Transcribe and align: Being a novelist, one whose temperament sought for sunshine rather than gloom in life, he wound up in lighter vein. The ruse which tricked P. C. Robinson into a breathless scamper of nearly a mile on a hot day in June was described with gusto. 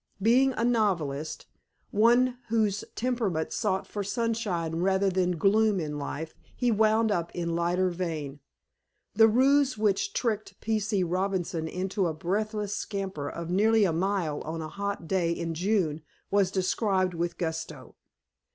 Being 0.19 0.53
a 0.53 0.63
novelist, 0.65 1.45
one 1.91 2.39
whose 2.49 2.83
temperament 2.95 3.53
sought 3.53 3.85
for 3.85 4.03
sunshine 4.03 4.77
rather 4.77 5.11
than 5.11 5.37
gloom 5.37 5.79
in 5.79 5.99
life, 5.99 6.33
he 6.55 6.71
wound 6.71 7.11
up 7.11 7.29
in 7.35 7.55
lighter 7.55 7.91
vein. 7.91 8.39
The 9.13 9.27
ruse 9.27 9.77
which 9.77 10.13
tricked 10.13 10.59
P. 10.59 10.79
C. 10.79 11.03
Robinson 11.03 11.67
into 11.67 12.07
a 12.07 12.15
breathless 12.15 12.75
scamper 12.75 13.29
of 13.29 13.51
nearly 13.51 13.83
a 13.83 13.93
mile 13.93 14.41
on 14.41 14.59
a 14.59 14.69
hot 14.69 15.07
day 15.07 15.31
in 15.31 15.53
June 15.53 16.01
was 16.31 16.49
described 16.49 17.13
with 17.13 17.37
gusto. 17.37 17.93